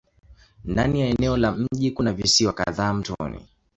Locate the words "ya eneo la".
1.01-1.51